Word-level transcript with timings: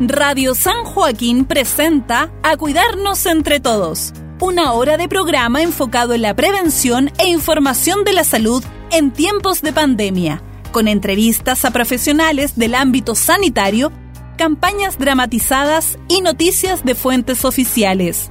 Radio 0.00 0.54
San 0.54 0.84
Joaquín 0.84 1.44
presenta 1.44 2.30
A 2.44 2.56
Cuidarnos 2.56 3.26
entre 3.26 3.58
Todos, 3.58 4.12
una 4.40 4.72
hora 4.72 4.96
de 4.96 5.08
programa 5.08 5.60
enfocado 5.60 6.14
en 6.14 6.22
la 6.22 6.36
prevención 6.36 7.10
e 7.18 7.26
información 7.26 8.04
de 8.04 8.12
la 8.12 8.22
salud 8.22 8.62
en 8.92 9.10
tiempos 9.10 9.60
de 9.60 9.72
pandemia, 9.72 10.40
con 10.70 10.86
entrevistas 10.86 11.64
a 11.64 11.72
profesionales 11.72 12.56
del 12.56 12.76
ámbito 12.76 13.16
sanitario, 13.16 13.90
campañas 14.36 14.98
dramatizadas 14.98 15.98
y 16.06 16.20
noticias 16.20 16.84
de 16.84 16.94
fuentes 16.94 17.44
oficiales. 17.44 18.30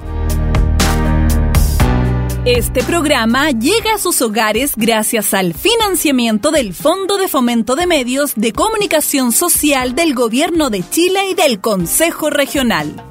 Este 2.50 2.82
programa 2.82 3.52
llega 3.52 3.95
a 3.95 3.98
sus 3.98 4.21
hogares 4.21 4.71
gracias 4.77 5.34
al 5.34 5.54
financiamiento 5.54 6.50
del 6.50 6.73
Fondo 6.73 7.18
de 7.18 7.27
Fomento 7.27 7.75
de 7.75 7.88
Medios 7.88 8.36
de 8.38 8.54
Comunicación 8.54 9.34
Social 9.34 9.95
del 9.95 10.13
Gobierno 10.13 10.70
de 10.70 10.81
Chile 10.89 11.30
y 11.30 11.34
del 11.34 11.59
Consejo 11.59 12.30
Regional. 12.30 13.03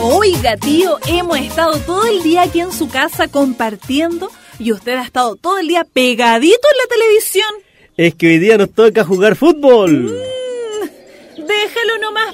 Oiga, 0.00 0.56
tío, 0.56 0.98
hemos 1.06 1.36
estado 1.36 1.78
todo 1.80 2.06
el 2.06 2.22
día 2.22 2.44
aquí 2.44 2.60
en 2.60 2.72
su 2.72 2.88
casa 2.88 3.28
compartiendo 3.28 4.30
y 4.58 4.72
usted 4.72 4.94
ha 4.94 5.02
estado 5.02 5.36
todo 5.36 5.58
el 5.58 5.68
día 5.68 5.84
pegadito 5.84 6.66
en 6.72 6.78
la 6.78 6.96
televisión. 6.96 7.50
Es 7.98 8.14
que 8.14 8.28
hoy 8.28 8.38
día 8.38 8.56
nos 8.56 8.72
toca 8.72 9.04
jugar 9.04 9.36
fútbol. 9.36 10.12
Mm, 10.12 10.35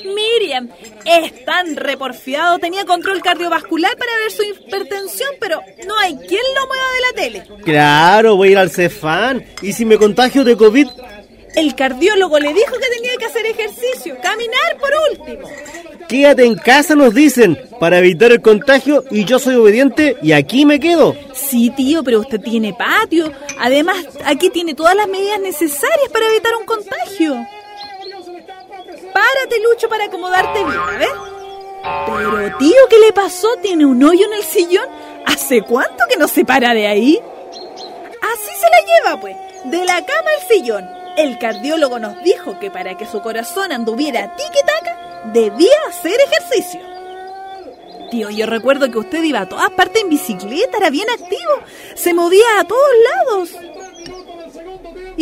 Miriam. 0.04 0.68
Es 1.04 1.44
tan 1.44 1.76
reporfiado, 1.76 2.58
tenía 2.58 2.84
control 2.84 3.22
cardiovascular 3.22 3.96
para 3.96 4.12
ver 4.18 4.30
su 4.30 4.42
hipertensión, 4.42 5.30
pero 5.40 5.60
no 5.86 5.98
hay 5.98 6.16
quien 6.16 6.42
lo 6.54 6.66
mueva 6.66 6.84
de 6.92 7.00
la 7.00 7.22
tele. 7.22 7.62
Claro, 7.64 8.36
voy 8.36 8.48
a 8.48 8.52
ir 8.52 8.58
al 8.58 8.70
Cefán. 8.70 9.44
¿Y 9.60 9.72
si 9.72 9.84
me 9.84 9.98
contagio 9.98 10.44
de 10.44 10.56
COVID? 10.56 10.88
El 11.54 11.74
cardiólogo 11.74 12.38
le 12.38 12.54
dijo 12.54 12.78
que 12.78 12.88
tenía 12.96 13.16
que 13.18 13.26
hacer 13.26 13.44
ejercicio, 13.44 14.16
caminar 14.22 14.78
por 14.80 14.90
último. 15.10 15.48
Quédate 16.08 16.44
en 16.44 16.56
casa, 16.56 16.94
nos 16.94 17.14
dicen, 17.14 17.58
para 17.78 17.98
evitar 17.98 18.32
el 18.32 18.40
contagio 18.40 19.04
y 19.10 19.24
yo 19.24 19.38
soy 19.38 19.54
obediente 19.56 20.16
y 20.22 20.32
aquí 20.32 20.64
me 20.64 20.80
quedo. 20.80 21.14
Sí, 21.34 21.70
tío, 21.70 22.02
pero 22.02 22.20
usted 22.20 22.40
tiene 22.40 22.74
patio. 22.74 23.32
Además, 23.58 23.96
aquí 24.24 24.50
tiene 24.50 24.74
todas 24.74 24.96
las 24.96 25.08
medidas 25.08 25.40
necesarias 25.40 26.08
para 26.12 26.26
evitar 26.26 26.52
un 26.58 26.66
contagio. 26.66 27.46
Párate, 29.12 29.60
Lucho, 29.60 29.88
para 29.88 30.04
acomodarte 30.04 30.64
bien, 30.64 30.78
a 30.78 30.98
ver. 30.98 31.08
Pero, 32.06 32.58
tío, 32.58 32.88
¿qué 32.88 32.98
le 32.98 33.12
pasó? 33.12 33.48
¿Tiene 33.60 33.84
un 33.84 34.02
hoyo 34.02 34.26
en 34.26 34.34
el 34.34 34.44
sillón? 34.44 34.86
¿Hace 35.26 35.62
cuánto 35.62 36.04
que 36.08 36.16
no 36.16 36.28
se 36.28 36.44
para 36.44 36.74
de 36.74 36.86
ahí? 36.86 37.20
Así 38.22 38.50
se 38.60 38.70
la 38.70 38.80
lleva, 38.86 39.20
pues, 39.20 39.36
de 39.64 39.84
la 39.84 40.04
cama 40.04 40.30
al 40.38 40.48
sillón. 40.48 40.88
El 41.16 41.38
cardiólogo 41.38 41.98
nos 41.98 42.22
dijo 42.22 42.58
que 42.58 42.70
para 42.70 42.96
que 42.96 43.06
su 43.06 43.20
corazón 43.20 43.72
anduviera 43.72 44.34
tiqui-taca, 44.36 45.30
debía 45.32 45.76
hacer 45.88 46.18
ejercicio. 46.20 46.80
Tío, 48.10 48.30
yo 48.30 48.46
recuerdo 48.46 48.90
que 48.90 48.98
usted 48.98 49.22
iba 49.22 49.40
a 49.40 49.48
todas 49.48 49.70
partes 49.70 50.02
en 50.02 50.10
bicicleta, 50.10 50.78
era 50.78 50.90
bien 50.90 51.08
activo, 51.10 51.62
se 51.94 52.14
movía 52.14 52.60
a 52.60 52.64
todos 52.64 52.90
lados. 53.04 53.50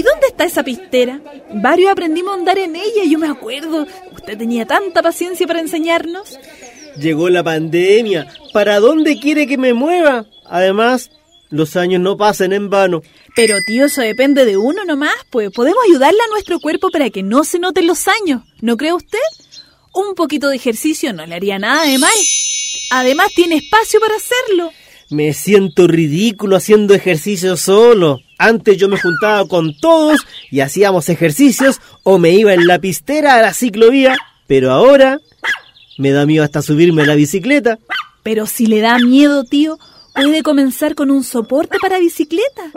¿Y 0.00 0.02
dónde 0.02 0.28
está 0.28 0.44
esa 0.44 0.62
pistera? 0.62 1.20
Varios 1.52 1.92
aprendimos 1.92 2.32
a 2.32 2.38
andar 2.38 2.56
en 2.56 2.74
ella, 2.74 3.04
yo 3.06 3.18
me 3.18 3.28
acuerdo. 3.28 3.86
Usted 4.12 4.38
tenía 4.38 4.64
tanta 4.64 5.02
paciencia 5.02 5.46
para 5.46 5.60
enseñarnos. 5.60 6.38
Llegó 6.96 7.28
la 7.28 7.44
pandemia. 7.44 8.26
¿Para 8.54 8.80
dónde 8.80 9.20
quiere 9.20 9.46
que 9.46 9.58
me 9.58 9.74
mueva? 9.74 10.24
Además, 10.46 11.10
los 11.50 11.76
años 11.76 12.00
no 12.00 12.16
pasan 12.16 12.54
en 12.54 12.70
vano. 12.70 13.02
Pero 13.36 13.58
tío, 13.66 13.84
eso 13.84 14.00
depende 14.00 14.46
de 14.46 14.56
uno 14.56 14.86
nomás, 14.86 15.12
pues 15.28 15.50
podemos 15.50 15.84
ayudarle 15.86 16.20
a 16.26 16.30
nuestro 16.30 16.60
cuerpo 16.60 16.88
para 16.90 17.10
que 17.10 17.22
no 17.22 17.44
se 17.44 17.58
noten 17.58 17.86
los 17.86 18.08
años, 18.08 18.40
¿no 18.62 18.78
cree 18.78 18.94
usted? 18.94 19.18
Un 19.92 20.14
poquito 20.14 20.48
de 20.48 20.56
ejercicio 20.56 21.12
no 21.12 21.26
le 21.26 21.34
haría 21.34 21.58
nada 21.58 21.84
de 21.84 21.98
mal. 21.98 22.18
Además 22.90 23.28
tiene 23.34 23.56
espacio 23.56 24.00
para 24.00 24.14
hacerlo. 24.16 24.72
Me 25.10 25.32
siento 25.32 25.88
ridículo 25.88 26.56
haciendo 26.56 26.94
ejercicio 26.94 27.56
solo. 27.56 28.20
Antes 28.38 28.78
yo 28.78 28.88
me 28.88 28.98
juntaba 28.98 29.46
con 29.48 29.76
todos 29.76 30.20
y 30.50 30.60
hacíamos 30.60 31.08
ejercicios 31.08 31.80
o 32.04 32.18
me 32.18 32.30
iba 32.30 32.54
en 32.54 32.66
la 32.66 32.78
pistera 32.78 33.34
a 33.34 33.42
la 33.42 33.52
ciclovía, 33.52 34.16
pero 34.46 34.70
ahora 34.70 35.20
me 35.98 36.12
da 36.12 36.26
miedo 36.26 36.44
hasta 36.44 36.62
subirme 36.62 37.02
a 37.02 37.06
la 37.06 37.16
bicicleta. 37.16 37.78
Pero 38.22 38.46
si 38.46 38.66
le 38.66 38.80
da 38.80 38.98
miedo, 38.98 39.44
tío, 39.44 39.78
puede 40.14 40.42
comenzar 40.42 40.94
con 40.94 41.10
un 41.10 41.24
soporte 41.24 41.78
para 41.82 41.98
bicicleta. 41.98 42.70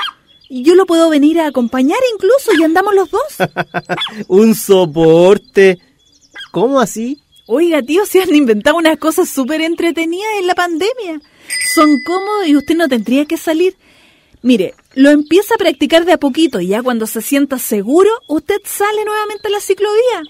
Y 0.49 0.63
yo 0.63 0.75
lo 0.75 0.85
puedo 0.85 1.09
venir 1.09 1.39
a 1.39 1.47
acompañar 1.47 1.99
incluso 2.13 2.51
y 2.59 2.63
andamos 2.63 2.93
los 2.95 3.09
dos. 3.09 3.49
un 4.27 4.55
soporte. 4.55 5.79
¿Cómo 6.51 6.79
así? 6.79 7.22
Oiga, 7.45 7.81
tío, 7.81 8.05
se 8.05 8.21
han 8.21 8.33
inventado 8.33 8.77
unas 8.77 8.97
cosas 8.97 9.29
súper 9.29 9.61
entretenidas 9.61 10.31
en 10.39 10.47
la 10.47 10.55
pandemia 10.55 11.21
son 11.73 12.01
cómodos 12.03 12.47
y 12.47 12.55
usted 12.55 12.75
no 12.75 12.87
tendría 12.87 13.25
que 13.25 13.37
salir. 13.37 13.75
Mire, 14.41 14.73
lo 14.93 15.09
empieza 15.09 15.55
a 15.55 15.57
practicar 15.57 16.05
de 16.05 16.13
a 16.13 16.17
poquito 16.17 16.59
y 16.59 16.67
ya 16.67 16.83
cuando 16.83 17.07
se 17.07 17.21
sienta 17.21 17.59
seguro, 17.59 18.09
usted 18.27 18.57
sale 18.65 19.05
nuevamente 19.05 19.47
a 19.47 19.51
la 19.51 19.61
ciclovía. 19.61 20.21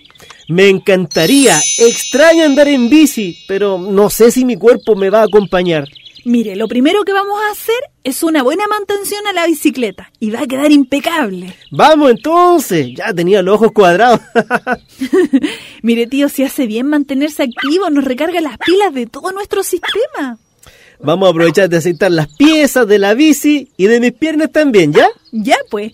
Me 0.48 0.70
encantaría, 0.70 1.60
extraño 1.80 2.46
andar 2.46 2.68
en 2.68 2.90
bici, 2.90 3.40
pero 3.48 3.80
no 3.80 4.10
sé 4.12 4.30
si 4.30 4.46
mi 4.46 4.56
cuerpo 4.56 4.96
me 4.96 5.10
va 5.10 5.22
a 5.22 5.26
acompañar. 5.26 5.88
Mire, 6.26 6.56
lo 6.56 6.70
primero 6.70 7.04
que 7.04 7.12
vamos 7.12 7.38
a 7.42 7.52
hacer 7.52 7.76
es 8.04 8.24
una 8.24 8.44
buena 8.44 8.66
mantención 8.68 9.28
a 9.28 9.34
la 9.34 9.46
bicicleta 9.46 10.12
y 10.20 10.32
va 10.32 10.42
a 10.42 10.48
quedar 10.48 10.72
impecable. 10.72 11.54
Vamos 11.70 12.12
entonces, 12.12 12.88
ya 12.96 13.14
tenía 13.14 13.42
los 13.42 13.56
ojos 13.56 13.74
cuadrados. 13.74 14.22
Mire, 15.82 16.08
tío, 16.08 16.30
si 16.30 16.44
hace 16.44 16.66
bien 16.66 16.88
mantenerse 16.88 17.44
activo, 17.44 17.90
nos 17.90 18.06
recarga 18.06 18.40
las 18.40 18.58
pilas 18.58 18.94
de 18.94 19.06
todo 19.06 19.34
nuestro 19.34 19.64
sistema. 19.64 20.40
Vamos 21.02 21.28
a 21.28 21.32
aprovechar 21.32 21.68
de 21.68 21.78
aceitar 21.78 22.12
las 22.12 22.34
piezas 22.34 22.88
de 22.88 23.00
la 23.00 23.14
bici 23.14 23.70
y 23.76 23.88
de 23.88 24.00
mis 24.00 24.14
piernas 24.14 24.52
también, 24.52 24.94
¿ya? 24.94 25.10
Ya, 25.34 25.58
pues. 25.70 25.92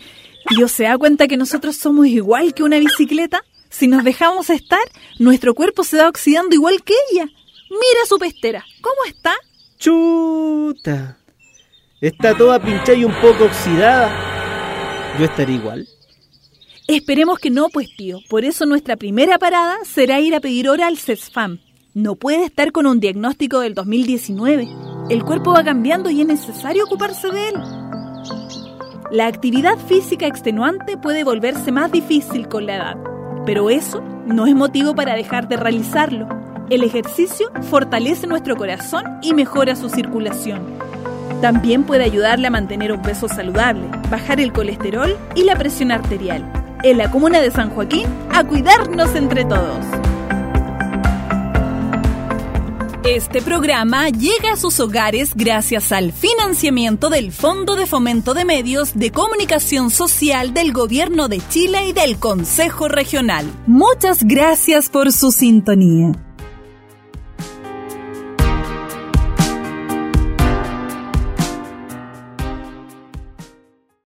Dios 0.55 0.71
se 0.71 0.83
da 0.83 0.97
cuenta 0.97 1.27
que 1.27 1.37
nosotros 1.37 1.75
somos 1.75 2.05
igual 2.05 2.53
que 2.53 2.63
una 2.63 2.77
bicicleta. 2.77 3.43
Si 3.69 3.87
nos 3.87 4.03
dejamos 4.03 4.51
estar, 4.51 4.81
nuestro 5.17 5.55
cuerpo 5.55 5.83
se 5.83 5.97
va 5.97 6.07
oxidando 6.07 6.55
igual 6.55 6.83
que 6.83 6.93
ella. 7.11 7.25
Mira 7.69 8.05
su 8.07 8.19
pestera. 8.19 8.63
¿Cómo 8.81 9.05
está? 9.07 9.33
Chuta. 9.79 11.17
Está 11.99 12.37
toda 12.37 12.59
pinchada 12.59 12.93
y 12.93 13.05
un 13.05 13.13
poco 13.15 13.45
oxidada. 13.45 15.15
¿Yo 15.17 15.25
estaré 15.25 15.53
igual? 15.53 15.87
Esperemos 16.87 17.39
que 17.39 17.49
no, 17.49 17.69
pues 17.69 17.87
tío. 17.97 18.19
Por 18.29 18.45
eso 18.45 18.67
nuestra 18.67 18.95
primera 18.95 19.39
parada 19.39 19.77
será 19.83 20.19
ir 20.19 20.35
a 20.35 20.39
pedir 20.39 20.69
hora 20.69 20.85
al 20.85 20.97
CESFAM. 20.97 21.59
No 21.95 22.15
puede 22.15 22.45
estar 22.45 22.71
con 22.71 22.85
un 22.85 22.99
diagnóstico 22.99 23.59
del 23.59 23.73
2019 23.73 24.67
el 25.09 25.23
cuerpo 25.23 25.53
va 25.53 25.63
cambiando 25.63 26.11
y 26.11 26.21
es 26.21 26.27
necesario 26.27 26.85
ocuparse 26.85 27.31
de 27.31 27.49
él. 27.49 27.55
La 29.11 29.25
actividad 29.25 29.75
física 29.87 30.27
extenuante 30.27 30.97
puede 30.97 31.23
volverse 31.23 31.71
más 31.71 31.91
difícil 31.91 32.47
con 32.47 32.67
la 32.67 32.75
edad, 32.75 32.97
pero 33.43 33.71
eso 33.71 34.01
no 34.27 34.45
es 34.45 34.53
motivo 34.53 34.93
para 34.93 35.15
dejar 35.15 35.47
de 35.47 35.57
realizarlo. 35.57 36.27
El 36.69 36.83
ejercicio 36.83 37.51
fortalece 37.71 38.27
nuestro 38.27 38.55
corazón 38.55 39.03
y 39.23 39.33
mejora 39.33 39.75
su 39.75 39.89
circulación. 39.89 40.61
También 41.41 41.83
puede 41.83 42.03
ayudarle 42.03 42.45
a 42.45 42.51
mantener 42.51 42.91
un 42.91 43.01
peso 43.01 43.27
saludable, 43.27 43.87
bajar 44.11 44.39
el 44.39 44.53
colesterol 44.53 45.17
y 45.35 45.45
la 45.45 45.55
presión 45.55 45.91
arterial. 45.91 46.45
En 46.83 46.99
la 46.99 47.09
comuna 47.09 47.41
de 47.41 47.49
San 47.49 47.71
Joaquín, 47.71 48.05
a 48.31 48.43
cuidarnos 48.43 49.15
entre 49.15 49.45
todos. 49.45 49.83
Este 53.03 53.41
programa 53.41 54.09
llega 54.09 54.53
a 54.53 54.57
sus 54.57 54.79
hogares 54.79 55.31
gracias 55.33 55.91
al 55.91 56.11
financiamiento 56.11 57.09
del 57.09 57.31
Fondo 57.31 57.75
de 57.75 57.87
Fomento 57.87 58.35
de 58.35 58.45
Medios 58.45 58.91
de 58.93 59.09
Comunicación 59.09 59.89
Social 59.89 60.53
del 60.53 60.71
Gobierno 60.71 61.29
de 61.29 61.41
Chile 61.49 61.87
y 61.87 61.93
del 61.93 62.19
Consejo 62.19 62.87
Regional. 62.87 63.47
Muchas 63.65 64.23
gracias 64.23 64.89
por 64.89 65.11
su 65.11 65.31
sintonía. 65.31 66.28